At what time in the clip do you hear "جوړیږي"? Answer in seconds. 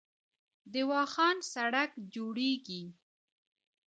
2.13-2.83